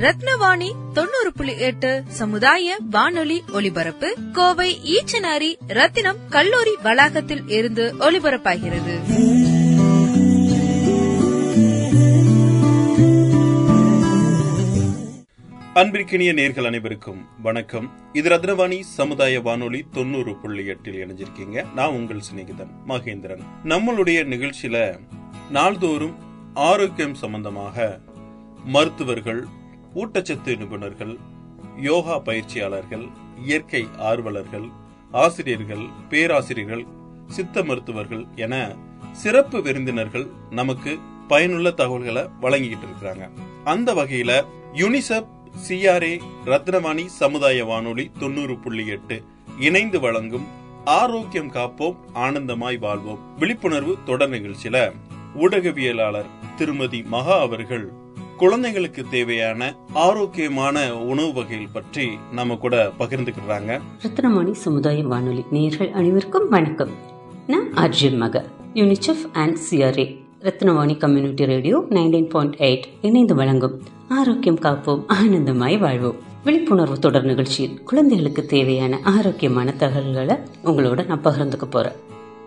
[0.00, 4.16] ரத்னவாணி தொண்ணூறு புள்ளி எட்டு சமுதாய வானொலி ஒலிபரப்பு.
[4.32, 8.94] கோவை ஈச்சனாரி ரத்தினம் கல்லூரி வளாகத்தில் இருந்து ஒலிபரப்பாகிறது.
[15.74, 17.90] அன்பிற்கினிய நேர்கள் அனைவருக்கும் வணக்கம்.
[18.12, 21.72] இது ரத்னவாணி சமுதாய வானொலி தொண்ணூறு புள்ளி எட்டில் இணைஞ்சிருக்கீங்க.
[21.74, 23.42] நான் உங்கள் சிநேகிதன் மகேந்திரன்.
[23.64, 25.00] நம்மளுடைய நிகழ்ச்சியில
[25.50, 26.14] நாள்தோறும்
[26.54, 27.98] ஆரோக்கியம் சம்பந்தமாக
[28.64, 29.58] மருத்துவர்கள்
[29.94, 31.18] ஊட்டச்சத்து நிபுணர்கள்
[31.76, 33.08] யோகா பயிற்சியாளர்கள்
[33.44, 34.68] இயற்கை ஆர்வலர்கள்
[35.10, 36.86] ஆசிரியர்கள் பேராசிரியர்கள்
[37.26, 38.74] சித்த மருத்துவர்கள் என
[39.12, 43.28] சிறப்பு விருந்தினர்கள் நமக்கு பயனுள்ள தகவல்களை வழங்கிக்கிட்டு இருக்கிறாங்க.
[43.64, 45.26] அந்த வகையில யுனிசெப்
[45.68, 49.24] சிஆர்ஏ ரத்னவாணி சமுதாய வானொலி தொண்ணூறு புள்ளி எட்டு
[49.58, 50.46] இணைந்து வழங்கும்
[50.84, 53.36] ஆரோக்கியம் காப்போம் ஆனந்தமாய் வாழ்வோம்.
[53.38, 54.92] விழிப்புணர்வு தொடர் நிகழ்ச்சியில
[55.38, 57.92] ஊடகவியலாளர் திருமதி மகா அவர்கள்
[58.40, 63.80] குழந்தைகளுக்கு தேவையான ஆரோக்கியமான உணவு வகைகள் பற்றி நம்ம கூட பகிர்ந்துக்கிறாங்க.
[64.02, 66.88] ரத்னமணி சமுதாய வானொலி நேர்கள் அனைவருக்கும் வணக்கம்.
[67.46, 68.44] நான் அர்ஜுன் மக
[68.74, 70.06] UNICEF and CRA
[70.40, 76.16] Rathnavani community radio nineteen point eight இணைந்து வழங்கும் ஆரோக்கியம் காப்போம் ஆனந்தமாய் வாழ்வோம்.
[76.44, 81.92] விழிப்புணர்வு தொடர் நிகழ்ச்சியில் குழந்தைகளுக்கு தேவையான ஆரோக்கியமான தகவல்களை உங்களோட நான் பகிர்ந்துக்க போறேன்.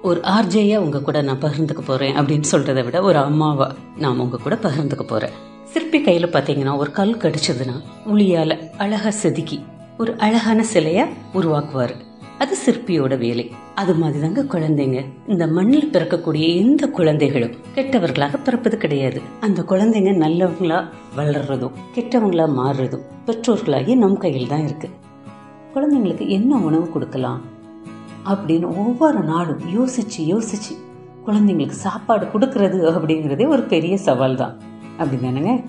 [0.02, 4.56] ஒரு ஆர்ஜேயா உங்க கூட நான் பகிர்ந்துக்க போறேன் அப்படின்னு சொல்றதை விட ஒரு அம்மாவா நான் உங்க கூட
[4.56, 5.51] பகிர்ந்துக்க போறேன்.
[5.73, 7.75] சிற்பி கையில பாத்தீங்கன்னா ஒரு கல் கடிச்சதுன்னா
[8.06, 9.66] உளியால அழகா செதுக்கி
[9.97, 11.95] ஒரு அழகான சிலையை உருவாக்குவாரு.
[12.38, 13.51] அது சிற்பியோட வேலை.
[13.75, 15.06] அது மாதிரிதாங்க குழந்தைங்க.
[15.28, 19.22] இந்த மண்ணில் பிறக்கக்கூடிய எந்த குழந்தைகளும் கெட்டவர்களாக பிறப்பது கிடையாது.
[19.39, 20.84] அந்த குழந்தைங்க நல்லவங்களா
[21.17, 24.90] வளர்றதும் கெட்டவங்களா மாறுறதும் பெற்றோர்களாகி நம் கையில் தான் இருக்கு.
[25.73, 27.41] குழந்தைங்களுக்கு என்ன உணவு கொடுக்கலாம்
[28.25, 30.75] அப்படின்னு ஒவ்வொரு நாளும் யோசிச்சு யோசிச்சு
[31.25, 35.63] குழந்தைங்களுக்கு சாப்பாடு கொடுக்கறது அப்படிங்கிறதே ஒரு பெரிய சவால் தான் அப்படிதானங்க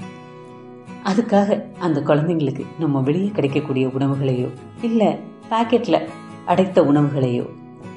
[1.04, 4.48] அதுக்காக அந்த குழந்தைங்களுக்கு நம்ம வெளியே கிடைக்கக்கூடிய உணவுகளையோ
[4.82, 5.18] இல்லை
[5.50, 6.00] பாக்கெட்ல
[6.46, 7.46] அடைத்த உணவுகளையோ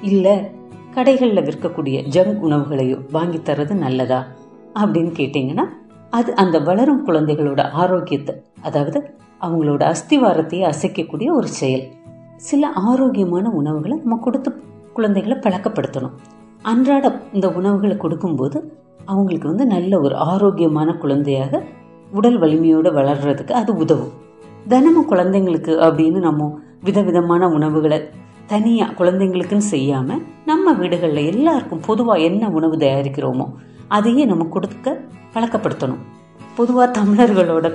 [0.02, 0.38] இல்லை
[0.96, 4.26] கடைகளில் விற்கக்கூடிய ஜங்க் உணவுகளையோ வாங்கி தர்றது நல்லதா
[4.76, 5.64] அப்படின்னு கேட்டிங்கன்னா
[6.10, 11.84] அது அந்த வளரும் குழந்தைகளோட ஆரோக்கியத்தை அதாவது அவங்களோட அஸ்திவாரத்தையே அசைக்கக்கூடிய ஒரு செயல்.
[12.36, 14.62] சில ஆரோக்கியமான உணவுகளை நம்ம கொடுத்து
[14.94, 16.16] குழந்தைகளை பழக்கப்படுத்தணும்.
[16.62, 18.74] அன்றாடம் இந்த உணவுகளை கொடுக்கும்போது
[19.08, 21.62] அவங்களுக்கு வந்து நல்ல ஒரு ஆரோக்கியமான குழந்தையாக
[22.12, 24.14] உடல் வலிமையோடு வளர்றதுக்கு அது உதவும்.
[24.68, 26.48] தினமும் குழந்தைங்களுக்கு அப்படின்னு நம்ம
[26.84, 28.00] விதவிதமான உணவுகளை
[28.48, 33.48] தனியாக குழந்தைங்களுக்குன்னு செய்யாமல் நம்ம வீடுகளில் எல்லாருக்கும் பொதுவாக என்ன உணவு தயாரிக்கிறோமோ
[33.88, 34.98] அதையே நம்ம கொடுக்க
[35.34, 36.04] பழக்கப்படுத்தணும்.
[36.56, 37.68] பொதுவாக தமிழர்களோட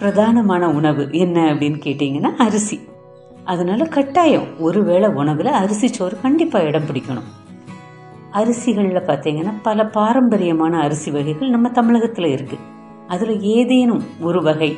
[0.00, 2.78] பிரதானமான உணவு என்ன அப்படின்னு கேட்டிங்கன்னா அரிசி.
[3.44, 7.28] அதனால கட்டாயம் ஒருவேளை உணவில் அரிசி சோறு கண்டிப்பாக இடம் பிடிக்கணும்.
[8.40, 12.64] அரிசிகளில் பார்த்தீங்கன்னா பல பாரம்பரியமான அரிசி வகைகள் நம்ம தமிழகத்தில் இருக்குது
[13.08, 14.70] அதில் ஏதேனும் ஒரு வகை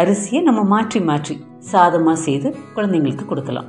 [0.00, 1.34] அரிசியை நம்ம மாற்றி மாற்றி
[1.70, 3.68] சாதமாக செய்து குழந்தைங்களுக்கு கொடுக்கலாம்.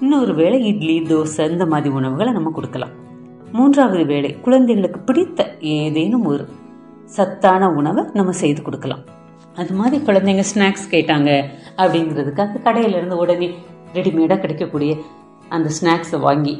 [0.00, 2.94] இன்னொரு வேளை இட்லி தோசை இந்த மாதிரி உணவுகளை நம்ம கொடுக்கலாம்.
[3.52, 6.44] மூன்றாவது வேளை குழந்தைகளுக்கு பிடித்த ஏதேனும் ஒரு
[7.16, 9.02] சத்தான உணவை நம்ம செய்து கொடுக்கலாம்.
[9.60, 11.30] அது மாதிரி குழந்தைங்க ஸ்நாக்ஸ் கேட்டாங்க
[11.82, 13.48] அப்படிங்கிறதுக்காக கடையிலேருந்து உடனே
[13.94, 14.92] ரெடிமேடாக கிடைக்கக்கூடிய
[15.48, 16.54] அந்த ஸ்நாக்ஸை வாங்கி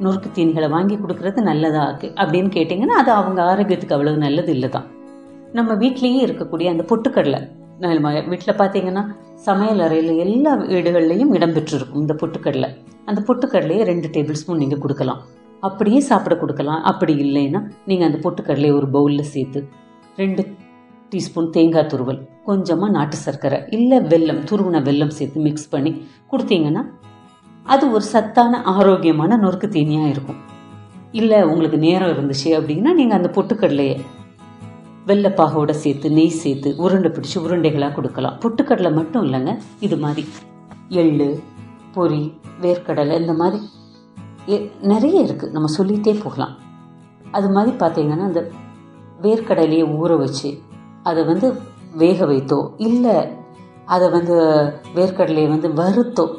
[0.00, 4.88] நொறுக்கு தீனிகளை வாங்கி கொடுக்கறது நல்லதா இருக்கு அப்படின்னு கேட்டிங்கன்னா அது அவங்க ஆரோக்கியத்துக்கு அவ்வளவு நல்லது இல்லை தான்
[5.54, 7.42] நம்ம வீட்லேயே இருக்கக்கூடிய அந்த பொட்டுக்கடலை
[8.28, 9.02] வீட்டில் பார்த்தீங்கன்னா
[9.44, 12.68] சமையல் அறையில் எல்லா வீடுகள்லையும் இடம்பெற்றிருக்கும் இந்த பொட்டுக்கடலை.
[13.06, 15.20] அந்த பொட்டுக்கடலையை ரெண்டு டேபிள் ஸ்பூன் நீங்கள் கொடுக்கலாம்.
[15.62, 16.82] அப்படியே சாப்பிட கொடுக்கலாம்.
[16.82, 19.62] அப்படி இல்லைன்னா நீங்கள் அந்த பொட்டுக்கடலையை ஒரு பவுலில் சேர்த்து
[20.16, 20.42] ரெண்டு
[21.12, 26.84] டீஸ்பூன் தேங்காய் துருவல் கொஞ்சமாக நாட்டு சர்க்கரை இல்லை வெல்லம் துருவின வெல்லம் சேர்த்து மிக்ஸ் பண்ணி கொடுத்தீங்கன்னா
[27.64, 30.36] அது ஒரு சத்தான ஆரோக்கியமான நொறுக்கு தீனியாக இருக்கும்.
[31.12, 34.04] இல்லை உங்களுக்கு நேரம் இருந்துச்சு அப்படின்னா நீங்கள் அந்த பொட்டுக்கடலையை
[35.06, 38.38] வெள்ளைப்பாகோட சேர்த்து நெய் சேர்த்து உருண்டை பிடிச்சி உருண்டைகளாக கொடுக்கலாம்.
[38.40, 40.26] பொட்டுக்கடலை மட்டும் இல்லைங்க இது மாதிரி
[40.88, 41.42] எள்ளு
[41.94, 42.32] பொரி
[42.62, 43.62] வேர்க்கடலை இந்த மாதிரி
[44.46, 46.56] எ- நிறைய இருக்குது நம்ம சொல்லிகிட்டே போகலாம்.
[47.30, 48.50] அது மாதிரி பார்த்தீங்கன்னா அந்த
[49.22, 50.58] வேர்க்கடலையை ஊற வச்சு
[51.02, 51.60] அதை வந்து
[51.94, 53.28] வேக வைத்தோ இல்லை
[53.84, 54.34] அதை வந்து
[54.94, 56.34] வேர்க்கடலையை வந்து வறுத்தோ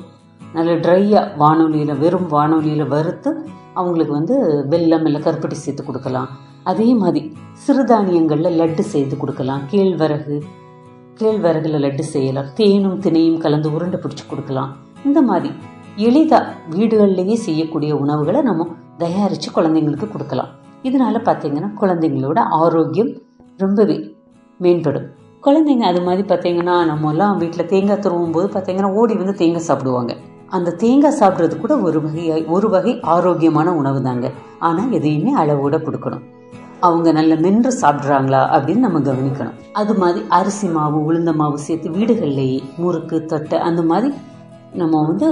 [0.55, 3.31] நல்ல ட்ரையாக வானொலியில் வெறும் வானொலியில் வறுத்து
[3.79, 4.35] அவங்களுக்கு வந்து
[4.71, 6.29] வெல்லம் இல்லை கருப்பட்டி சேர்த்து கொடுக்கலாம்.
[6.71, 7.21] அதே மாதிரி
[7.65, 9.63] சிறுதானியங்களில் லட்டு செய்து கொடுக்கலாம்.
[9.71, 10.35] கேழ்வரகு
[11.19, 12.47] கேழ்வரகுல லட்டு செய்யலாம்.
[12.59, 14.71] தேனும் தினையும் கலந்து உருண்டை பிடிச்சி கொடுக்கலாம்.
[15.07, 15.49] இந்த மாதிரி
[16.07, 18.67] எளிதாக வீடுகள்லேயே செய்யக்கூடிய உணவுகளை நம்ம
[19.03, 20.51] தயாரித்து குழந்தைங்களுக்கு கொடுக்கலாம்.
[20.87, 23.11] இதனால பார்த்திங்கன்னா குழந்தைங்களோட ஆரோக்கியம்
[23.63, 23.97] ரொம்பவே
[24.59, 25.07] மேம்படும்.
[25.45, 30.13] குழந்தைங்க அது மாதிரி பார்த்தீங்கன்னா நம்மலாம் வீட்டில் தேங்காய் துருவும் போது பார்த்தீங்கன்னா ஓடி வந்து தேங்காய் சாப்பிடுவாங்க.
[30.49, 34.31] அந்த தேங்காய் சாப்பிட்றது கூட ஒரு வகை ஒரு வகை ஆரோக்கியமான உணவு தாங்க.
[34.59, 36.23] ஆனால் எதையுமே அளவோட கொடுக்கணும்.
[36.79, 39.57] அவங்க நல்ல மென்று சாப்பிட்றாங்களா அப்படின்னு நம்ம கவனிக்கணும்.
[39.73, 44.13] அது மாதிரி அரிசி மாவு உளுந்த மாவு சேர்த்து வீடுகள்லேயே முறுக்கு தொட்டை அந்த மாதிரி
[44.73, 45.27] நம்ம வந்து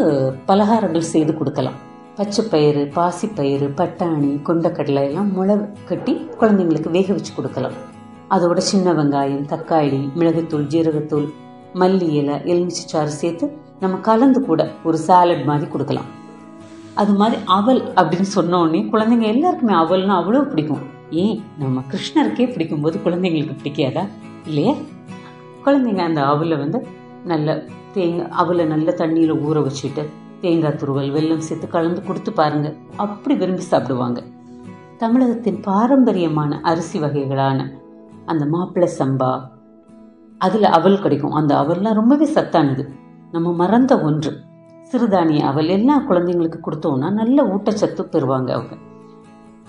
[0.45, 1.79] பலகாரங்கள் செய்து கொடுக்கலாம்.
[2.17, 7.73] பச்சைப்பயிறு பாசிப்பயிறு பட்டாணி கொண்டக்கடலை எல்லாம் முளை கட்டி குழந்தைங்களுக்கு வேக வச்சு கொடுக்கலாம்.
[8.29, 11.27] அதோட சின்ன வெங்காயம் தக்காளி மிளகுத்தூள் ஜீரகத்தூள்
[11.73, 13.45] மல்லி இலை எலுமிச்சை சாறு சேர்த்து
[13.79, 16.21] நம்ம கலந்து கூட ஒரு சாலட் மாதிரி கொடுக்கலாம்.
[16.93, 20.81] அது மாதிரி அவல் அப்படின்னு சொன்ன உடனே குழந்தைங்க எல்லாருக்குமே அவல்னா அவ்வளோ பிடிக்கும்.
[21.09, 21.43] ஏன்?
[21.59, 24.07] நம்ம கிருஷ்ணருக்கே பிடிக்கும்போது குழந்தைங்களுக்கு பிடிக்காதா?
[24.45, 24.73] இல்லையா?
[25.65, 26.87] குழந்தைங்க அந்த அவலை வந்து
[27.25, 30.05] நல்ல தேங்காய் அவலை நல்ல தண்ணியில் ஊற வச்சுட்டு
[30.41, 32.73] தேங்காய் துருவல் வெல்லம் சேர்த்து கலந்து கொடுத்து பாருங்க.
[32.95, 34.23] அப்படி விரும்பி சாப்பிடுவாங்க.
[34.97, 37.71] தமிழகத்தின் பாரம்பரியமான அரிசி வகைகளான
[38.25, 39.41] அந்த மாப்பிள்ளை சம்பா
[40.37, 41.31] அதில் அவல் கிடைக்கும்.
[41.31, 43.01] அந்த அவல்லாம் ரொம்பவே சத்தானது.
[43.33, 44.31] நம்ம மறந்த ஒன்று.
[44.91, 48.75] சிறுதானிய அவல் எல்லா குழந்தைங்களுக்கு கொடுத்தோம்னா நல்ல ஊட்டச்சத்து பெறுவாங்க அவங்க.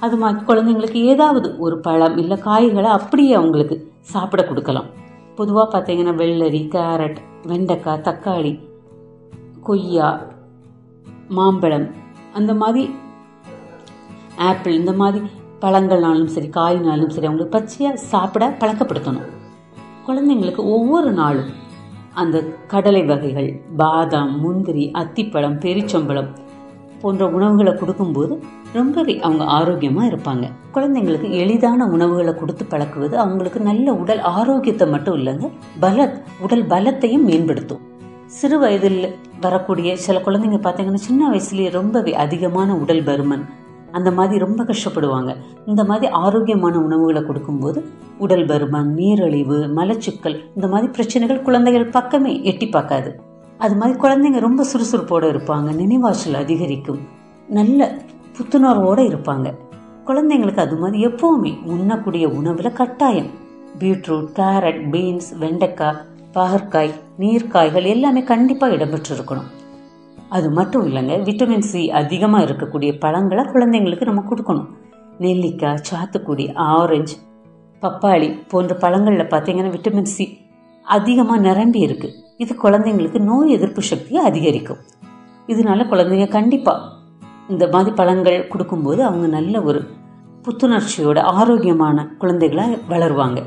[0.01, 4.89] அது மாதிரி குழந்தைங்களுக்கு ஏதாவது ஒரு பழம் இல்லை காய்களை அப்படியே அவங்களுக்கு சாப்பிட கொடுக்கலாம்.
[5.35, 8.53] பொதுவாக பார்த்தீங்கன்னா வெள்ளரி கேரட் வெண்டைக்காய் தக்காளி
[9.61, 10.21] கொய்யா
[11.29, 11.89] மாம்பழம்
[12.33, 12.85] அந்த மாதிரி
[14.37, 15.27] ஆப்பிள் இந்த மாதிரி
[15.61, 19.29] பழங்கள்னாலும் சரி காய்னாலும் சரி அவங்களுக்கு பச்சையாக சாப்பிட பழக்கப்படுத்தணும்.
[20.07, 21.63] குழந்தைங்களுக்கு ஒவ்வொரு நாளும்
[22.15, 26.31] அந்த கடலை வகைகள் பாதாம் முந்திரி அத்திப்பழம் பெரிச்சம்பழம்
[27.01, 28.35] போன்ற உணவுகளை கொடுக்கும்போது
[28.73, 30.45] ரொம்பவே அவங்க ஆரோக்கியமாக இருப்பாங்க.
[30.75, 35.49] குழந்தைங்களுக்கு எளிதான உணவுகளை கொடுத்து பழக்குவது அவங்களுக்கு நல்ல உடல் ஆரோக்கியத்தை மட்டும் இல்லைங்க
[35.81, 36.07] பல
[36.41, 37.83] உடல் பலத்தையும் மேம்படுத்தும்.
[38.27, 39.01] சிறு வயதில்
[39.41, 43.45] வரக்கூடிய சில குழந்தைங்க பார்த்தீங்கன்னா சின்ன வயசுலேயே ரொம்பவே அதிகமான உடல் பருமன்
[43.99, 45.33] அந்த மாதிரி ரொம்ப கஷ்டப்படுவாங்க.
[45.67, 47.81] இந்த மாதிரி ஆரோக்கியமான உணவுகளை கொடுக்கும்போது
[48.19, 53.13] உடல் பருமன் நீரழிவு மலச்சிக்கல் இந்த மாதிரி பிரச்சனைகள் குழந்தைகள் பக்கமே எட்டி பார்க்காது.
[53.65, 57.03] அது மாதிரி குழந்தைங்க ரொம்ப சுறுசுறுப்போடு இருப்பாங்க நினைவாற்றல் அதிகரிக்கும்
[57.59, 57.91] நல்ல
[58.37, 59.49] புத்துணர்வோடு இருப்பாங்க.
[60.07, 63.31] குழந்தைங்களுக்கு அது மாதிரி எப்போவுமே உண்ணக்கூடிய உணவில் கட்டாயம்.
[63.79, 66.03] பீட்ரூட் கேரட் பீன்ஸ் வெண்டைக்காய்
[66.35, 69.51] பாகற்காய் நீர்க்காய்கள் எல்லாமே கண்டிப்பாக இடம்பெற்றிருக்கணும்.
[70.37, 74.69] அது மட்டும் இல்லைங்க விட்டமின் சி அதிகமாக இருக்கக்கூடிய பழங்களை குழந்தைங்களுக்கு நம்ம கொடுக்கணும்.
[75.25, 77.17] நெல்லிக்காய் சாத்துக்குடி ஆரஞ்சு
[77.83, 80.25] பப்பாளி போன்ற பழங்களில் பார்த்தீங்கன்னா விட்டமின் சி
[80.87, 82.09] அதிகமாக நிரம்பி இருக்கு.
[82.43, 84.81] இது குழந்தைங்களுக்கு நோய் எதிர்ப்பு சக்தியை அதிகரிக்கும்.
[85.53, 86.91] இதனால குழந்தைங்க கண்டிப்பாக
[87.53, 89.81] இந்த மாதிரி பழங்கள் கொடுக்கும்போது அவங்க நல்ல ஒரு
[90.45, 93.41] புத்துணர்ச்சியோட ஆரோக்கியமான குழந்தைகளாக வளருவாங்க.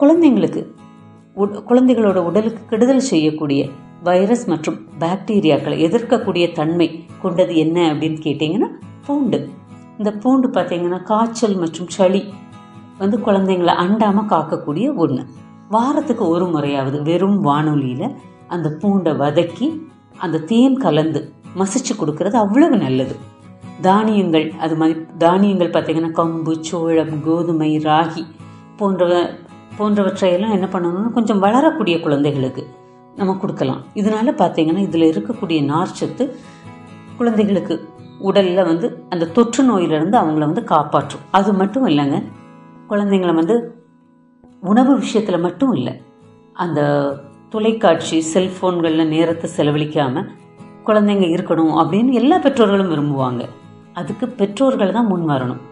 [0.00, 0.62] குழந்தைங்களுக்கு
[1.68, 3.62] குழந்தைகளோட உடலுக்கு கெடுதல் செய்யக்கூடிய
[4.04, 6.88] வைரஸ் மற்றும் பாக்டீரியாக்களை எதிர்க்கக்கூடிய தன்மை
[7.22, 8.68] கொண்டது என்ன அப்படின்னு கேட்டிங்கன்னா
[9.06, 9.38] பூண்டு.
[9.98, 12.22] இந்த பூண்டு பார்த்தீங்கன்னா காய்ச்சல் மற்றும் சளி
[12.98, 15.22] வந்து குழந்தைங்களை அண்டாமல் காக்கக்கூடிய ஒன்று
[15.70, 18.08] வாரத்துக்கு ஒரு முறையாவது வெறும் வானொலியில்
[18.48, 19.68] அந்த பூண்டை வதக்கி
[20.18, 21.20] அந்த தேன் கலந்து
[21.60, 23.14] மசிச்சு கொடுக்கறது அவ்வளவு நல்லது.
[23.80, 28.22] தானியங்கள் அது மாதிரி தானியங்கள் பார்த்தீங்கன்னா கம்பு சோளம் கோதுமை ராகி
[28.78, 29.04] போன்ற
[29.78, 32.62] போன்றவற்றையெல்லாம் என்ன பண்ணணும்னா கொஞ்சம் வளரக்கூடிய குழந்தைகளுக்கு
[33.16, 33.82] நம்ம கொடுக்கலாம்.
[33.94, 36.24] இதனால பார்த்தீங்கன்னா இதில் இருக்கக்கூடிய நார்ச்சத்து
[37.16, 41.20] குழந்தைகளுக்கு உடலில் வந்து அந்த தொற்று நோயிலிருந்து அவங்கள வந்து காப்பாற்றும்.
[41.30, 42.18] அது மட்டும் இல்லைங்க.
[42.90, 43.56] குழந்தைங்களை வந்து
[44.60, 46.00] உணவு விஷயத்தில் மட்டும் இல்லை.
[46.52, 46.80] அந்த
[47.50, 50.28] தொலைக்காட்சி செல்ஃபோன்களில் நேரத்தை செலவழிக்காமல்
[50.86, 53.48] குழந்தைங்க இருக்கணும் அப்படின்னு எல்லா பெற்றோர்களும் விரும்புவாங்க.
[53.92, 55.62] அதுக்கு பெற்றோர்கள் தான் முன் வரணும்.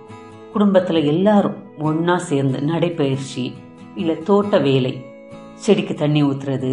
[0.52, 3.54] குடும்பத்தில் எல்லாரும் ஒன்றா சேர்ந்து நடைப்பயிற்சி
[3.94, 5.04] இல்லை தோட்ட வேலை
[5.54, 6.72] செடிக்கு தண்ணி ஊற்றுறது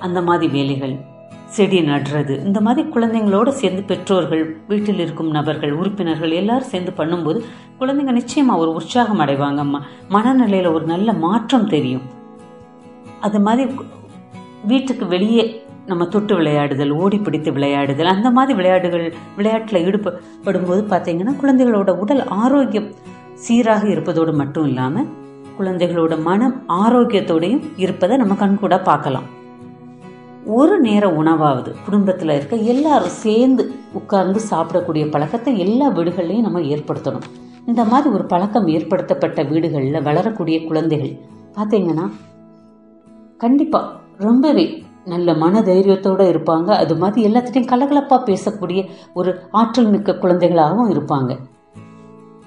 [0.00, 0.96] அந்த மாதிரி வேலைகள்
[1.46, 7.42] செடி நடுறது இந்த மாதிரி குழந்தைங்களோட சேர்ந்து பெற்றோர்கள் வீட்டில் இருக்கும் நபர்கள் உறுப்பினர்கள் எல்லாரும் சேர்ந்து பண்ணும்போது
[7.80, 12.02] குழந்தைங்க நிச்சயமா ஒரு உற்சாகம் அடைவாங்க ம மனநிலையில ஒரு நல்ல மாற்றம் தெரியும்.
[13.20, 13.74] அது மாதிரி
[14.66, 21.34] வீட்டுக்கு வெளியே நம்ம தொட்டு விளையாடுதல் ஓடி பிடித்து விளையாடுதல் அந்த மாதிரி விளையாடுகள் விளையாட்டில் ஈடுபடும் போது பார்த்தீங்கன்னா
[21.42, 22.90] குழந்தைகளோட உடல் ஆரோக்கியம்
[23.34, 25.08] சீராக இருப்பதோடு மட்டும் இல்லாமல்
[25.58, 29.44] குழந்தைகளோட மனம் ஆரோக்கியத்தோடையும் இருப்பதை நம்ம கண்கூட பார்க்கலாம்.
[30.54, 37.26] ஒரு நேர உணவாவது குடும்பத்தில் இருக்க எல்லாரும் சேர்ந்து உட்கார்ந்து சாப்பிடக்கூடிய பழக்கத்தை எல்லா வீடுகள்லையும் நம்ம ஏற்படுத்தணும்.
[37.66, 41.18] இந்த மாதிரி ஒரு பழக்கம் ஏற்படுத்தப்பட்ட வீடுகளில் வளரக்கூடிய குழந்தைகள்
[41.54, 42.10] பார்த்தீங்கன்னா
[43.36, 46.68] கண்டிப்பாக ரொம்பவே நல்ல மன தைரியத்தோடு இருப்பாங்க.
[46.82, 51.38] அது மாதிரி எல்லாத்திட்டையும் கலகலப்பாக பேசக்கூடிய ஒரு ஆற்றல் மிக்க குழந்தைகளாகவும் இருப்பாங்க.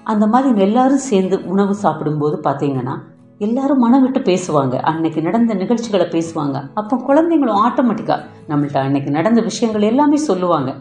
[0.04, 2.96] அந்த மாதிரி எல்லாரும் சேர்ந்து உணவு சாப்பிடும்போது பார்த்தீங்கன்னா
[3.40, 4.76] எல்லாரும் மனம் விட்டு பேசுவாங்க.
[4.80, 6.58] அன்னைக்கு நடந்த நிகழ்ச்சிகளை பேசுவாங்க.
[6.74, 10.76] அப்போ குழந்தைங்களும் ஆட்டோமேட்டிக்காக நம்மள்ட்ட அன்னைக்கு நடந்த விஷயங்கள் எல்லாமே சொல்லுவாங்க.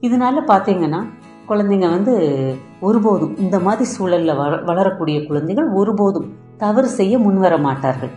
[0.00, 1.00] இதனால பார்த்தீங்கன்னா
[1.48, 2.14] குழந்தைங்க வந்து
[2.80, 8.10] ஒருபோதும் இந்த மாதிரி சூழலில் வள வளரக்கூடிய குழந்தைகள் ஒருபோதும் தவறு செய்ய முன்வர மாட்டார்கள்.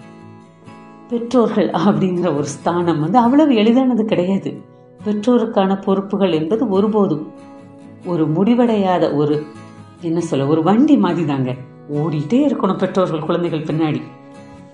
[1.10, 4.52] பெற்றோர்கள் அப்படிங்கிற ஒரு ஸ்தானம் வந்து அவ்வளவு எளிதானது கிடையாது.
[5.06, 7.26] பெற்றோருக்கான பொறுப்புகள் என்பது ஒருபோதும்
[8.06, 9.44] ஒரு முடிவடையாத ஒரு
[10.02, 11.56] என்ன சொல்ல ஒரு வண்டி மாதிரி தாங்க
[11.94, 14.02] ஓடிட்டே இருக்கணும் பெற்றோர்கள் குழந்தைகள் பின்னாடி.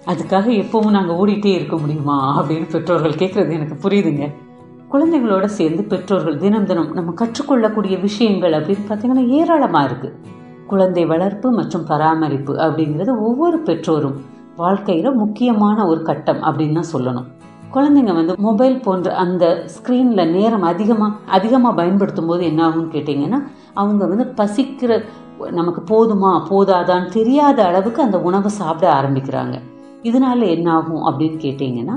[0.05, 2.43] அதுக்காக எப்பவும் நாங்கள் ஓடிட்டே இருக்க முடியுமா?
[2.43, 4.33] அப்படின்னு பெற்றோர்கள் கேட்கறது எனக்கு புரியுதுங்க.
[4.91, 10.15] குழந்தைகளோட சேர்ந்து பெற்றோர்கள் தினம் தினம் நம்ம கற்றுக்கொள்ளக்கூடிய விஷயங்கள் அப்படின்னு பார்த்தீங்கன்னா ஏராளமாக இருக்கு.
[10.67, 14.15] குழந்தை வளர்ப்பு மற்றும் பராமரிப்பு அப்படிங்கிறது ஒவ்வொரு பெற்றோரும்
[14.57, 17.25] வாழ்க்கையில முக்கியமான ஒரு கட்டம் அப்படின்னு தான் சொல்லணும்.
[17.73, 23.43] குழந்தைங்க வந்து மொபைல் போன்ற அந்த ஸ்க்ரீன்ல நேரம் அதிகமாக அதிகமாக பயன்படுத்தும் போது என்ன ஆகும்னு கேட்டிங்கன்னா
[23.73, 25.03] அவங்க வந்து பசிக்கிற
[25.51, 29.59] நமக்கு போதுமா போதாதான்னு தெரியாத அளவுக்கு அந்த உணவை சாப்பிட ஆரம்பிக்கிறாங்க.
[30.03, 31.95] இதனால என்ன ஆகும் அப்படின்னு கேட்டிங்கன்னா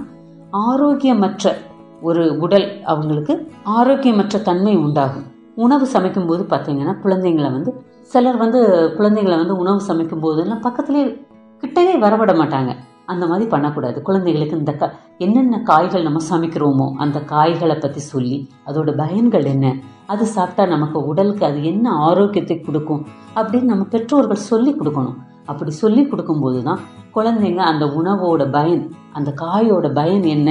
[0.52, 1.52] ஆரோக்கியமற்ற
[2.00, 5.26] ஒரு உடல் அவங்களுக்கு ஆரோக்கியமற்ற தன்மை உண்டாகும்.
[5.54, 11.26] உணவு சமைக்கும் போது பார்த்தீங்கன்னா குழந்தைங்களை வந்து சிலர் வந்து குழந்தைங்களை வந்து உணவு சமைக்கும் போதெல்லாம் பக்கத்துலேயே
[11.62, 12.75] கிட்டவே வரவிட மாட்டாங்க.
[13.12, 13.99] அந்த மாதிரி பண்ணக்கூடாது.
[14.07, 14.91] குழந்தைகளுக்கு இந்த க
[15.25, 18.38] என்னென்ன காய்கள் நம்ம சமைக்கிறோமோ அந்த காய்களை பற்றி சொல்லி
[18.69, 19.67] அதோட பயன்கள் என்ன?
[20.12, 23.03] அது சாப்பிட்டா நமக்கு உடலுக்கு அது என்ன ஆரோக்கியத்தை கொடுக்கும்?
[23.38, 25.17] அப்படின்னு நம்ம பெற்றோர்கள் சொல்லி கொடுக்கணும்.
[25.53, 26.81] அப்படி சொல்லி கொடுக்கும்போது தான்
[27.15, 28.83] குழந்தைங்க அந்த உணவோட பயன்
[29.19, 30.50] அந்த காயோட பயன் என்ன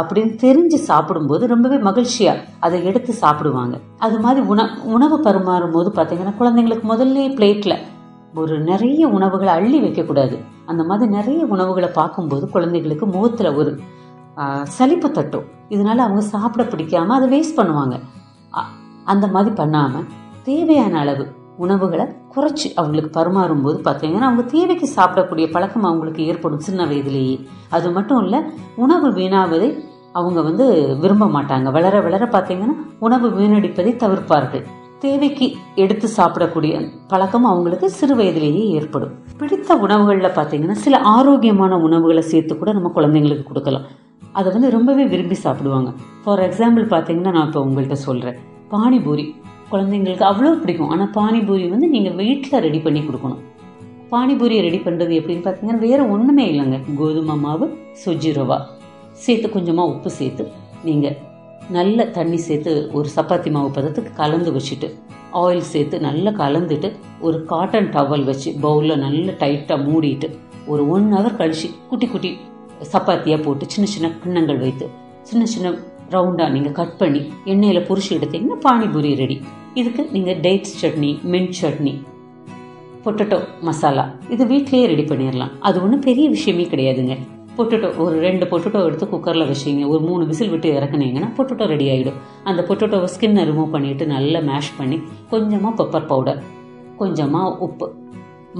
[0.00, 3.74] அப்படின்னு தெரிஞ்சு சாப்பிடும்போது ரொம்பவே மகிழ்ச்சியாக அதை எடுத்து சாப்பிடுவாங்க.
[4.06, 4.62] அது மாதிரி உண
[4.96, 7.76] உணவு பரிமாறும் போது பார்த்தீங்கன்னா குழந்தைங்களுக்கு முதல்ல பிளேட்டில்
[8.40, 10.36] ஒரு நிறைய உணவுகளை அள்ளி வைக்கக்கூடாது.
[10.70, 13.72] அந்த மாதிரி நிறைய உணவுகளை பார்க்கும்போது குழந்தைகளுக்கு முகத்தில் ஒரு
[14.76, 15.46] சலிப்பு தட்டும்.
[15.74, 17.96] இதனால அவங்க சாப்பிட பிடிக்காம அதை வேஸ்ட் பண்ணுவாங்க.
[19.12, 20.06] அந்த மாதிரி பண்ணாமல்
[20.48, 21.24] தேவையான அளவு
[21.64, 27.36] உணவுகளை குறைச்சி அவங்களுக்கு பரிமாறும் போது பார்த்தீங்கன்னா அவங்க தேவைக்கு சாப்பிடக்கூடிய பழக்கம் அவங்களுக்கு ஏற்படும் சின்ன வயதிலேயே.
[27.76, 28.40] அது மட்டும் இல்லை
[28.84, 29.70] உணவு வீணாவதை
[30.18, 30.66] அவங்க வந்து
[31.02, 31.68] விரும்ப மாட்டாங்க.
[31.76, 32.76] வளர வளர பார்த்தீங்கன்னா
[33.06, 34.66] உணவு வீணடிப்பதை தவிர்ப்பார்கள்.
[35.02, 35.46] தேவைக்கு
[35.82, 36.74] எடுத்து சாப்பிடக்கூடிய
[37.10, 39.12] பழக்கம் அவங்களுக்கு சிறு வயதிலேயே ஏற்படும்.
[39.40, 43.84] பிடித்த உணவுகளில் பார்த்தீங்கன்னா சில ஆரோக்கியமான உணவுகளை சேர்த்து கூட நம்ம குழந்தைங்களுக்கு கொடுக்கலாம்.
[44.38, 45.90] அதை வந்து ரொம்பவே விரும்பி சாப்பிடுவாங்க.
[46.22, 48.38] ஃபார் எக்ஸாம்பிள் பார்த்தீங்கன்னா நான் இப்போ உங்கள்கிட்ட சொல்கிறேன்
[48.72, 49.26] பானிபூரி.
[49.72, 50.90] குழந்தைங்களுக்கு அவ்வளோ பிடிக்கும்.
[50.94, 53.44] ஆனால் பானிபூரி வந்து நீங்கள் வீட்டில் ரெடி பண்ணி கொடுக்கணும்.
[54.14, 56.80] பானிபூரியை ரெடி பண்ணுறது எப்படின்னு பார்த்தீங்கன்னா வேறு ஒன்றுமே இல்லைங்க.
[56.98, 57.68] கோதுமை மாவு
[58.04, 58.58] சுஜி ரவா.
[59.26, 60.44] சேர்த்து கொஞ்சமாக உப்பு சேர்த்து
[60.88, 61.16] நீங்கள்
[61.70, 64.88] நல்ல தண்ணி சேர்த்து ஒரு சப்பாத்தி மாவு பதத்துக்கு கலந்து வச்சுட்டு
[65.34, 70.28] ஆயில் சேர்த்து நல்லா கலந்துட்டு ஒரு காட்டன் டவல் வச்சு பவுலில் நல்லா டைட்டாக மூடிட்டு
[70.66, 72.36] ஒரு ஒன் ஹவர் கழிச்சு குட்டி குட்டி
[72.92, 74.86] சப்பாத்தியாக போட்டு சின்ன சின்ன கிண்ணங்கள் வைத்து
[75.22, 75.74] சின்ன சின்ன
[76.10, 79.40] ரவுண்டாக நீங்கள் கட் பண்ணி எண்ணெயில் பொரிச்சு எடுத்தீங்கன்னா பானிபூரி ரெடி
[79.74, 81.94] இதுக்கு நீங்கள் dates chutney mint chutney
[83.04, 85.50] potato masala இது வீட்லேயே ரெடி பண்ணிடலாம்.
[85.60, 87.16] அது ஒன்றும் பெரிய விஷயமே கிடையாதுங்க.
[87.58, 89.82] பொட்டேட்டோ ஒரு ரெண்டு பொட்டேட்டோ எடுத்து குக்கரில் வச்சிங்க.
[89.92, 92.18] ஒரு மூணு விசில் விட்டு இறக்குனீங்கன்னா பொட்டேட்டோ ரெடி ஆகிடும்
[92.50, 94.98] அந்த பொட்டேட்டோவை ஸ்கின்னை ரிமூவ் பண்ணிட்டு நல்லா மேஷ் பண்ணி
[95.32, 96.40] கொஞ்சமாக பெப்பர் பவுடர்
[97.00, 97.86] கொஞ்சமாக உப்பு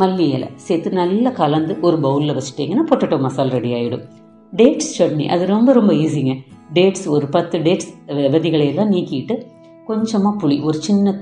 [0.00, 4.04] மல்லி இலை சேர்த்து நல்லா கலந்து ஒரு பவுலில் வச்சுட்டிங்கன்னா பொட்டேட்டோ மசாலா ரெடி ஆகிடும்
[4.52, 6.34] டேட்ஸ் சட்னி அது ரொம்ப ரொம்ப ஈஸிங்க
[6.76, 7.90] டேட்ஸ் ஒரு பத்து டேட்ஸ்
[8.34, 9.34] விதைகளை எல்லாம் நீக்கிட்டு
[9.86, 11.14] கொஞ்சமாக புளி ஒரு சின்ன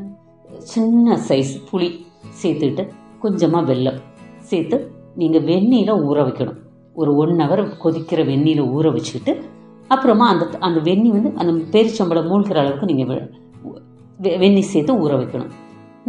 [0.73, 1.89] சின்ன சைஸ் புளி
[2.43, 2.85] சேர்த்துட்டு
[3.23, 3.99] கொஞ்சமாக வெல்லம்
[4.51, 4.77] சேர்த்து
[5.21, 6.59] நீங்கள் வெந்நீரில் ஊற வைக்கணும்.
[7.01, 9.33] ஒரு ஒன் ஹவர் கொதிக்கிற வெந்நீரை ஊற வச்சுக்கிட்டு
[9.95, 13.23] அப்புறமா அந்த அந்த வெந்நி வந்து அந்த பேரிச்சம்பளம் மூழ்கிற அளவுக்கு நீங்கள்
[14.43, 15.53] வெந்நி சேர்த்து ஊற வைக்கணும்.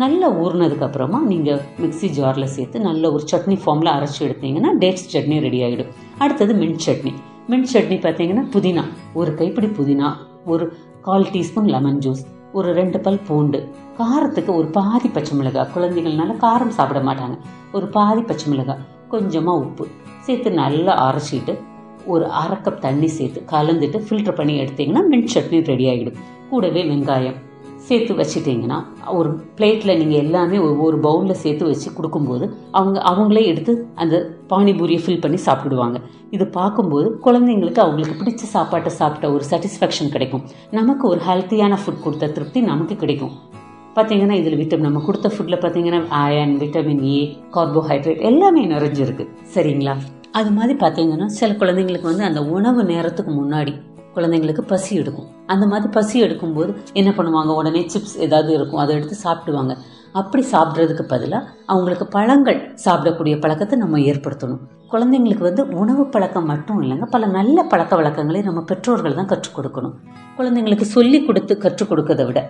[0.02, 5.60] நல்லா ஊறினதுக்கப்புறமா நீங்கள் மிக்ஸி ஜாரில் சேர்த்து நல்ல ஒரு சட்னி ஃபார்மில் அரைச்சி எடுத்தீங்கன்னா டேட்ஸ் சட்னி ரெடி
[5.68, 5.92] ஆகிடும்
[6.24, 7.14] அடுத்தது மின்ட் சட்னி.
[7.52, 8.84] மின்ட் சட்னி பார்த்தீங்கன்னா புதினா.
[9.20, 10.10] ஒரு கைப்பிடி புதினா
[10.54, 10.66] ஒரு
[11.08, 12.24] கால் டீஸ்பூன் லெமன் ஜூஸ்
[12.58, 13.60] ஒரு ரெண்டு பல் பூண்டு.
[14.00, 15.72] காரத்துக்கு ஒரு பாதி பச்சை மிளகாய்.
[15.76, 17.38] குழந்தைகள்னால காரம் சாப்பிட மாட்டாங்க.
[17.72, 18.84] ஒரு பாதி பச்சை மிளகாய்.
[19.14, 19.86] கொஞ்சமாக உப்பு.
[20.26, 21.56] சேர்த்து நல்லா அரைச்சிட்டு
[22.14, 27.40] ஒரு அரை கப் தண்ணி சேர்த்து கலந்துட்டு ஃபில்டர் பண்ணி எடுத்தீங்கன்னா மின்ட் சட்னி ரெடி ஆகிடும் கூடவே வெங்காயம்
[27.88, 28.78] சேர்த்து வச்சுட்டிங்கன்னா
[29.18, 34.16] ஒரு பிளேட்டில் நீங்கள் எல்லாமே ஒவ்வொரு பவுலில் சேர்த்து வச்சு கொடுக்கும்போது அவங்க அவங்களே எடுத்து அந்த
[34.50, 35.98] பானிபூரியை ஃபில் பண்ணி சாப்பிடுவாங்க.
[36.36, 40.46] இது பார்க்கும்போது குழந்தைங்களுக்கு அவங்களுக்கு பிடிச்ச சாப்பாட்டை சாப்பிட்ட ஒரு சாட்டிஸ்ஃபேக்ஷன் கிடைக்கும்.
[40.72, 43.36] நமக்கு ஒரு ஹெல்த்தியான ஃபுட் கொடுத்த திருப்தி நமக்கு கிடைக்கும்.
[43.96, 47.20] பார்த்தீங்கன்னா இதில் விட்டமின் நம்ம கொடுத்த ஃபுட்டில் பார்த்தீங்கன்னா அயன் விட்டமின் ஏ
[47.52, 49.26] கார்போஹைட்ரேட் எல்லாமே நிறைஞ்சிருக்கு.
[49.54, 49.94] சரிங்களா?
[50.32, 53.74] அது மாதிரி பார்த்தீங்கன்னா சில குழந்தைங்களுக்கு வந்து அந்த உணவு நேரத்துக்கு முன்னாடி
[54.16, 55.30] குழந்தைங்களுக்கு பசி எடுக்கும்.
[55.48, 57.52] அந்த மாதிரி பசி எடுக்கும்போது என்ன பண்ணுவாங்க?
[57.56, 59.78] உடனே சிப்ஸ் ஏதாவது இருக்கும் அதை எடுத்து சாப்பிடுவாங்க.
[60.14, 64.62] அப்படி சாப்பிட்றதுக்கு பதிலாக அவங்களுக்கு பழங்கள் சாப்பிடக்கூடிய பழக்கத்தை நம்ம ஏற்படுத்தணும்.
[64.92, 69.96] குழந்தைங்களுக்கு வந்து உணவு பழக்கம் மட்டும் இல்லைங்க பல நல்ல பழக்க வழக்கங்களை நம்ம பெற்றோர்கள் தான் கற்றுக் கொடுக்கணும்.
[70.38, 72.42] குழந்தைங்களுக்கு சொல்லி கொடுத்து கற்றுக் கொடுக்கறதை விட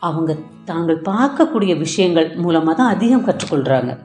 [0.00, 3.98] அவங்க தாங்கள் பார்க்கக்கூடிய விஷயங்கள் மூலமாக தான் அதிகம் கற்றுக்கொள்கிறாங்க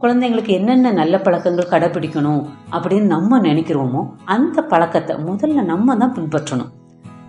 [0.00, 6.70] குழந்தைங்களுக்கு என்னென்ன நல்ல பழக்கங்கள் கடைபிடிக்கணும் அப்படின்னு நம்ம நினைக்கிறோமோ அந்த பழக்கத்தை முதல்ல நம்ம தான் பின்பற்றணும்.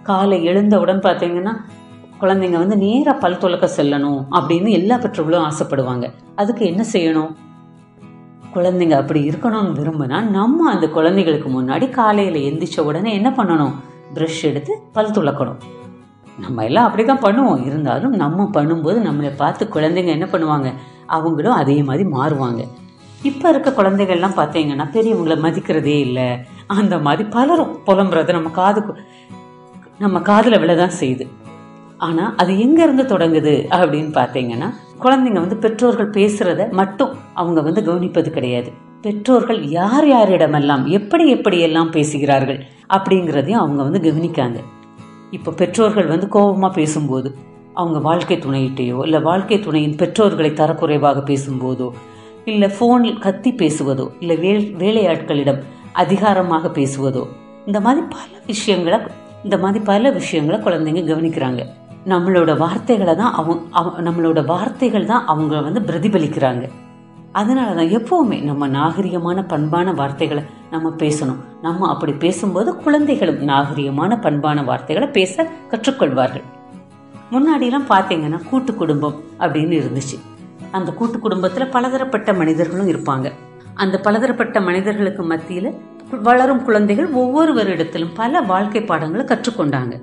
[0.04, 1.54] காலை எழுந்தவுடன் பார்த்தீங்கன்னா
[2.20, 6.08] குழந்தைங்க வந்து நேராக பல் துலக்க செல்லணும் அப்படின்னு எல்லா பெற்றோர்களும் ஆசைப்படுவாங்க.
[6.36, 7.36] அதுக்கு என்ன செய்யணும்?
[8.54, 13.76] குழந்தைங்க அப்படி இருக்கணும்னு விரும்பினா நம்ம அந்த குழந்தைகளுக்கு முன்னாடி காலையில் எந்திரிச்ச உடனே என்ன பண்ணணும்?
[14.14, 15.62] ப்ரஷ் எடுத்து பல் துலக்கணும்.
[16.42, 17.66] நம்ம எல்லாம் அப்படிதான் பண்ணுவோம்.
[17.66, 20.70] இருந்தாலும் நம்ம பண்ணும்போது நம்மளை பார்த்து குழந்தைங்க என்ன பண்ணுவாங்க?
[21.08, 22.62] அவங்களும் அதே மாதிரி மாறுவாங்க.
[23.30, 26.30] இப்போ இருக்க குழந்தைகள்லாம் பார்த்தீங்கன்னா பெரியவங்களை மதிக்கிறதே இல்லை.
[26.80, 28.94] அந்த மாதிரி பலரும் புலம்புறத நம்ம காதுக்கு
[30.00, 31.26] நம்ம காதில் விழதான் செய்யுது.
[31.98, 34.70] ஆனால் அது எங்கேருந்து தொடங்குது அப்படின்னு பார்த்தீங்கன்னா
[35.04, 38.72] குழந்தைங்க வந்து பெற்றோர்கள் பேசுகிறத மட்டும் அவங்க வந்து கவனிப்பது கிடையாது.
[39.02, 42.60] பெற்றோர்கள் யார் யாரிடமெல்லாம் எப்படி எப்படியெல்லாம் பேசுகிறார்கள்
[42.96, 44.60] அப்படிங்கிறதையும் அவங்க வந்து கவனிக்காங்க.
[45.32, 47.36] இப்போ பெற்றோர்கள் வந்து கோபமாக பேசும்போது
[47.74, 51.90] அவங்க வாழ்க்கை துணையிட்டையோ இல்லை வாழ்க்கை துணையின் பெற்றோர்களை தரக்குறைவாக பேசும்போதோ
[52.46, 55.60] இல்லை ஃபோனில் கத்தி பேசுவதோ இல்லை வே வேலையாட்களிடம்
[55.94, 57.28] அதிகாரமாக பேசுவதோ
[57.66, 59.00] இந்த மாதிரி பல விஷயங்களை
[59.44, 61.66] இந்த மாதிரி பல விஷயங்களை குழந்தைங்க கவனிக்கிறாங்க.
[62.06, 66.70] நம்மளோட வார்த்தைகளை தான் அவங்க அவ- நம்மளோட வார்த்தைகள் தான் அவங்க வந்து பிரதிபலிக்கிறாங்க.
[67.32, 71.40] அதனால தான் எப்பவுமே நம்ம நாகரிகமான பண்பான வார்த்தைகளை நம்ம பேசணும்.
[71.62, 76.44] நம்ம அப்படி பேசும்போது குழந்தைகளும் நாகரிகமான பண்பான வார்த்தைகளை பேச கற்றுக்கொள்வார்கள்.
[77.32, 80.20] முன்னாடிலாம் பார்த்தீங்கன்னா கூட்டு குடும்பம் அப்படின்னு இருந்துச்சு.
[80.72, 83.32] அந்த கூட்டு குடும்பத்தில் பலதரப்பட்ட மனிதர்களும் இருப்பாங்க.
[83.74, 85.76] அந்த பலதரப்பட்ட மனிதர்களுக்கு மத்தியில்
[86.22, 90.02] வளரும் குழந்தைகள் ஒவ்வொருவரிடத்திலும் பல வாழ்க்கை பாடங்களை கற்றுக்கொண்டாங்க.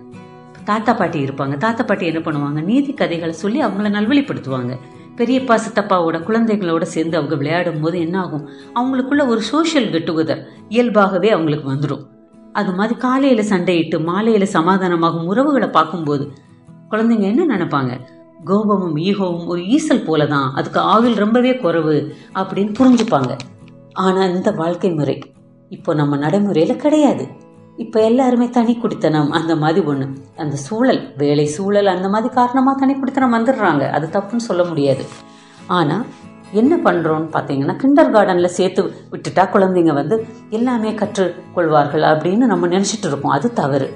[0.64, 1.56] தாத்தா பாட்டி இருப்பாங்க.
[1.56, 2.64] தாத்தா பாட்டி என்ன பண்ணுவாங்க?
[2.64, 4.78] நீதி கதைகளை சொல்லி அவங்கள நல்வழிப்படுத்துவாங்க.
[5.18, 11.30] பெரியப்பா சித்தப்பாவோட குழந்தைகளோட சேர்ந்து அவங்க விளையாடும் போது என்ன ஆகும் அவங்களுக்குள்ள ஒரு சோஷியல் கெட் டுகெதர் இயல்பாகவே
[11.30, 12.06] அவங்களுக்கு வந்துடும்
[12.52, 16.32] அது மாதிரி காலையில சண்டையிட்டு மாலையில சமாதானமாகும் உறவுகளை பார்க்கும்போது
[16.90, 18.00] குழந்தைங்க என்ன நினைப்பாங்க?
[18.44, 20.52] கோபமும் ஈகோவும் ஒரு ஈசல் போலதான்.
[20.54, 23.36] அதுக்கு ஆவில் ரொம்பவே குறைவு அப்படின்னு புரிஞ்சுப்பாங்க.
[23.92, 25.32] ஆனா இந்த வாழ்க்கை முறை
[25.68, 27.28] இப்போ நம்ம நடைமுறையில கிடையாது.
[27.82, 30.06] இப்போ எல்லாருமே தனி குடித்தனம் அந்த மாதிரி ஒன்று
[30.42, 33.84] அந்த சூழல் வேலை சூழல் அந்த மாதிரி காரணமாக தனி குடித்தனம் வந்துடுறாங்க.
[33.96, 35.04] அது தப்புன்னு சொல்ல முடியாது.
[35.76, 36.04] ஆனால்
[36.60, 40.16] என்ன பண்ணுறோன்னு பார்த்தீங்கன்னா கிண்டர் கார்டனில் சேர்த்து விட்டுட்டா குழந்தைங்க வந்து
[40.50, 43.34] எல்லாமே கற்றுக்கொள்வார்கள் அப்படின்னு நம்ம நினச்சிட்டு இருக்கோம்.
[43.36, 43.88] அது தவறு.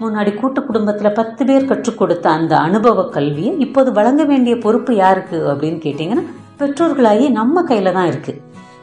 [0.00, 5.38] முன்னாடி கூட்டு குடும்பத்தில் பத்து பேர் கற்றுக் கொடுத்த அந்த அனுபவ கல்வியை இப்போது வழங்க வேண்டிய பொறுப்பு யாருக்கு
[5.52, 6.24] அப்படின்னு கேட்டிங்கன்னா
[6.60, 8.40] பெற்றோர்களாகி நம்ம கையில் தான் இருக்குது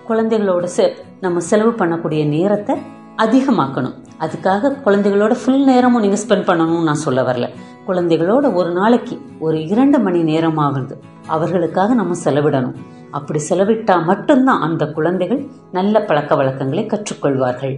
[0.07, 0.85] குழந்தைகளோட செ
[1.21, 2.75] நம்ம செலவு பண்ணக்கூடிய நேரத்தை
[3.23, 3.97] அதிகமாக்கணும்.
[4.19, 7.47] அதுக்காக குழந்தைகளோட ஃபுல் நேரமும் நீங்கள் ஸ்பெண்ட் பண்ணணும்னு நான் சொல்ல வரல.
[7.87, 10.95] குழந்தைகளோட ஒரு நாளைக்கு ஒரு இரண்டு மணி நேரம் ஆகுது.
[11.27, 12.75] அவர்களுக்காக நம்ம செலவிடணும்.
[13.11, 17.75] அப்படி செலவிட்டால் மட்டும்தான் அந்த குழந்தைகள் நல்ல பழக்க வழக்கங்களை கற்றுக்கொள்வார்கள்.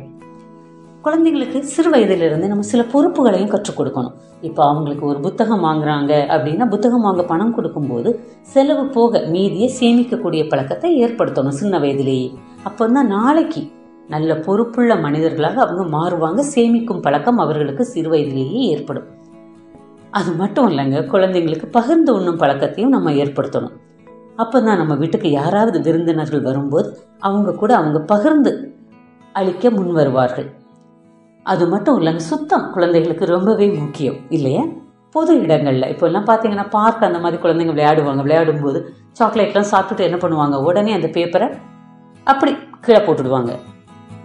[1.06, 4.14] குழந்தைங்களுக்கு சிறு வயதிலிருந்து நம்ம சில பொறுப்புகளையும் கற்றுக் கொடுக்கணும்.
[4.42, 8.10] இப்போ அவங்களுக்கு ஒரு புத்தகம் வாங்குறாங்க அப்படின்னா புத்தகம் வாங்க பணம் கொடுக்கும்போது
[8.42, 12.30] செலவு போக மீதியை சேமிக்கக்கூடிய பழக்கத்தை ஏற்படுத்தணும் சின்ன வயதிலேயே.
[12.64, 13.64] அப்போ தான் நாளைக்கு
[14.08, 16.44] நல்ல பொறுப்புள்ள மனிதர்களாக அவங்க மாறுவாங்க.
[16.56, 19.04] சேமிக்கும் பழக்கம் அவர்களுக்கு சிறு வயதிலேயே ஏற்படும்.
[20.12, 23.72] அது மட்டும் இல்லைங்க குழந்தைங்களுக்கு பகிர்ந்து உண்ணும் பழக்கத்தையும் நம்ம ஏற்படுத்தணும்.
[24.38, 28.76] அப்பதான் நம்ம வீட்டுக்கு யாராவது விருந்தினர்கள் வரும்போது அவங்க கூட அவங்க பகிர்ந்து
[29.34, 30.52] அளிக்க முன் வருவார்கள்.
[31.44, 34.62] அது மட்டும் இல்லைங்க சுத்தம் குழந்தைகளுக்கு ரொம்பவே முக்கியம் இல்லையா?
[35.12, 38.22] பொது இடங்களில் இப்போ எல்லாம் பார்த்தீங்கன்னா பார்க் அந்த மாதிரி குழந்தைங்க விளையாடுவாங்க.
[38.24, 38.86] விளையாடும்போது
[39.20, 40.64] சாக்லேட்லாம் சாப்பிட்டுட்டு என்ன பண்ணுவாங்க?
[40.64, 41.58] உடனே அந்த பேப்பரை
[42.24, 43.60] அப்படி கீழே போட்டுடுவாங்க.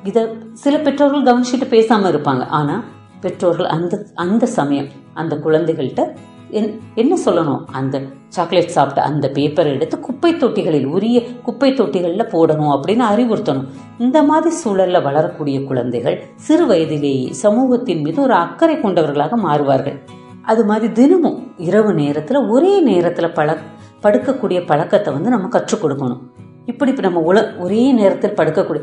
[0.04, 2.46] இதை சில பெற்றோர்கள் கவனிச்சுட்டு பேசாமல் இருப்பாங்க.
[2.46, 2.84] ஆனால்
[3.20, 6.16] பெற்றோர்கள் அந்த அந்த சமயம் அந்த குழந்தைகள்கிட்ட
[6.50, 7.64] என் என்ன சொல்லணும்?
[7.70, 13.66] அந்த சாக்லேட் சாப்பிட்ட அந்த பேப்பரை எடுத்து குப்பை தொட்டிகளில் உரிய குப்பை தொட்டிகளில் போடணும் அப்படின்னு அறிவுறுத்தணும்.
[13.98, 19.98] இந்த மாதிரி சூழலில் வளரக்கூடிய குழந்தைகள் சிறு வயதிலேயே சமூகத்தின் மீது ஒரு அக்கறை கொண்டவர்களாக மாறுவார்கள்.
[20.42, 23.56] அது மாதிரி தினமும் இரவு நேரத்தில் ஒரே நேரத்தில் பழ
[24.02, 26.20] படுக்கக்கூடிய பழக்கத்தை வந்து நம்ம கற்றுக் கொடுக்கணும்.
[26.68, 28.80] இப்படி இப்போ நம்ம உல ஒரே நேரத்தில் படுக்கக்கூடிய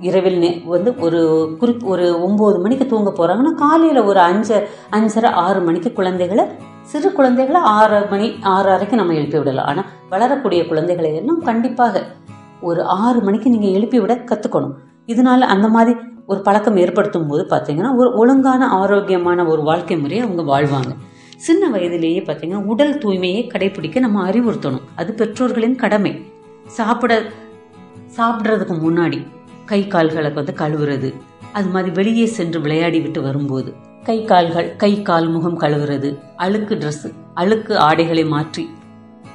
[0.00, 1.20] இரவில் நே வந்து ஒரு
[1.58, 6.44] குறிப் ஒரு ஒம்பது மணிக்கு தூங்க போகிறாங்கன்னா காலையில் ஒரு அஞ்சு அஞ்சரை ஆறு மணிக்கு குழந்தைகளை
[6.82, 9.66] சிறு குழந்தைகளை ஆறு மணி ஆறு அரைக்கு நம்ம எழுப்பி விடலாம்.
[9.66, 12.02] ஆனால் வளரக்கூடிய குழந்தைகளை எல்லாம் கண்டிப்பாக
[12.60, 14.72] ஒரு ஆறு மணிக்கு நீங்கள் எழுப்பி விட கற்றுக்கணும்
[15.06, 20.44] இதனால் அந்த மாதிரி ஒரு பழக்கம் ஏற்படுத்தும் போது பார்த்தீங்கன்னா ஒரு ஒழுங்கான ஆரோக்கியமான ஒரு வாழ்க்கை முறையை அவங்க
[20.52, 20.92] வாழ்வாங்க.
[21.36, 24.86] சின்ன வயதிலேயே பார்த்தீங்கன்னா உடல் தூய்மையை கடைபிடிக்க நம்ம அறிவுறுத்தணும்.
[24.96, 26.34] அது பெற்றோர்களின் கடமை.
[26.66, 27.14] சாப்பிட
[28.16, 29.18] சாப்பிட்றதுக்கு முன்னாடி
[29.64, 31.08] கை கால்களை வந்து கழுவுறது.
[31.52, 33.70] அது மாதிரி வெளியே சென்று விளையாடி விட்டு வரும்போது
[34.04, 36.10] கை கால்கள் கை கால் முகம் கழுவுறது.
[36.36, 38.64] அழுக்கு ட்ரெஸ் அழுக்கு ஆடைகளை மாற்றி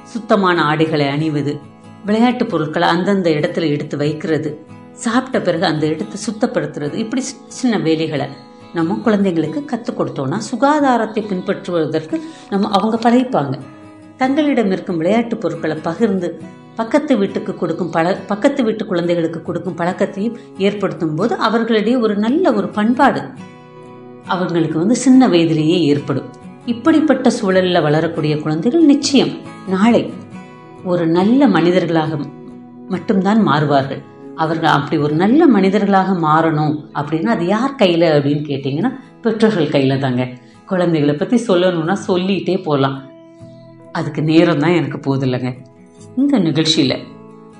[0.02, 1.58] சுத்தமான ஆடைகளை அணிவது.
[2.06, 4.50] விளையாட்டு பொருட்களை அந்தந்த இடத்துல எடுத்து வைக்கிறது.
[4.92, 6.94] சாப்பிட்ட பிறகு அந்த இடத்தை சுத்தப்படுத்துறது.
[6.94, 8.26] இப்படி சின்ன சின்ன வேலைகளை
[8.74, 13.54] நம்ம குழந்தைங்களுக்கு கற்றுக் கொடுத்தோம்னா சுகாதாரத்தை பின்பற்றுவதற்கு நம்ம அவங்க பழகிப்பாங்க.
[14.16, 21.16] தங்களிடம் இருக்கும் விளையாட்டு பொருட்களை பகிர்ந்து பக்கத்து வீட்டுக்கு கொடுக்கும் பழ பக்கத்து வீட்டு குழந்தைகளுக்கு கொடுக்கும் பழக்கத்தையும் ஏற்படுத்தும்
[21.16, 23.22] போது அவர்களிடையே ஒரு நல்ல ஒரு பண்பாடு
[24.26, 26.28] அவங்களுக்கு வந்து சின்ன வயதிலேயே ஏற்படும்.
[26.66, 29.32] இப்படிப்பட்ட சூழலில் வளரக்கூடிய குழந்தைகள் நிச்சயம்
[29.68, 30.02] நாளை
[30.84, 32.18] ஒரு நல்ல மனிதர்களாக
[32.88, 34.02] மட்டும்தான் மாறுவார்கள்.
[34.36, 38.90] அவர்கள் அப்படி ஒரு நல்ல மனிதர்களாக மாறணும் அப்படின்னா அது யார் கையில் அப்படின்னு கேட்டிங்கன்னா
[39.22, 40.24] பெற்றோர்கள் கையில் தாங்க.
[40.66, 42.96] குழந்தைகளை பற்றி சொல்லணும்னா சொல்லிட்டே போகலாம்
[43.92, 45.50] அதுக்கு நேரம் தான் எனக்கு போதில்லைங்க
[46.16, 47.02] இந்த நிகழ்ச்சியில்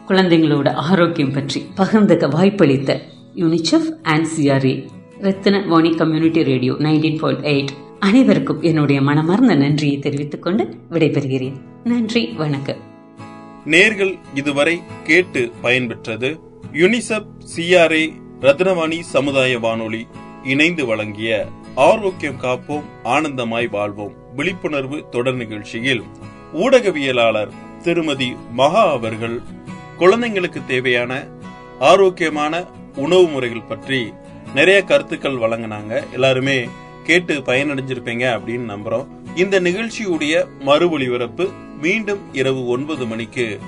[0.08, 3.00] குழந்தைங்களோட ஆரோக்கியம் பற்றி பகிர்ந்துக்க வாய்ப்பளித்த
[3.34, 4.88] UNICEF and CRA
[5.18, 11.56] Rathina Vani community radio nineteen point eight அனைவருக்கும் என்னுடைய மனமார்ந்த நன்றியை தெரிவித்துக் கொண்டு விடைபெறுகிறேன்.
[11.84, 12.76] நன்றி வணக்கம்.
[13.66, 16.40] நேர்கள் இதுவரை கேட்டு பயன்பெற்றது
[16.72, 20.06] யுனிசெப் சிஆர்ஏ ரத்னவாணி சமுதாய வானொலி
[20.44, 24.12] இணைந்து வழங்கிய ஆரோக்கியம் காப்போம் ஆனந்தமாய் வாழ்வோம்.
[24.36, 26.02] விழிப்புணர்வு தொடர் நிகழ்ச்சியில்
[26.54, 27.50] ஊடகவியலாளர்
[27.82, 29.40] திருமதி மகா அவர்கள்
[29.98, 31.12] குழந்தைங்களுக்கு தேவையான
[31.78, 32.64] ஆரோக்கியமான
[32.96, 34.12] உணவு முறைகள் பற்றி
[34.54, 36.12] நிறைய கருத்துக்கள் வழங்கினாங்க.
[36.12, 36.68] எல்லாருமே
[37.04, 39.06] கேட்டு பயனடைஞ்சிருப்பீங்க அப்படின்னு நம்புறோம்.
[39.36, 41.48] இந்த நிகழ்ச்சியுடைய மறு ஒளிபரப்பு
[41.80, 43.60] மீண்டும் இரவு ஒன்பது மணிக்கு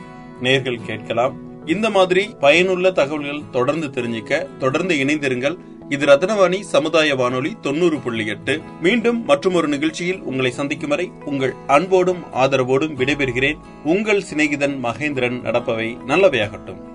[0.43, 1.35] நேர்கள் கேட்கலாம்.
[1.67, 5.57] இந்த மாதிரி பயனுள்ள தகவல்கள் தொடர்ந்து தெரிஞ்சுக்க தொடர்ந்து இணைந்திருங்கள்.
[5.89, 8.61] இது ரத்னவாணி சமுதாய வானொலி தொண்ணூறு புள்ளி எட்டு.
[8.83, 13.59] மீண்டும் மற்றொரு நிகழ்ச்சியில் உங்களை சந்திக்கும் வரை உங்கள் அன்போடும் ஆதரவோடும் விடைபெறுகிறேன்.
[13.85, 16.93] உங்கள் சிநேகிதன் மகேந்திரன் நடப்பவை நல்லவையாகட்டும்.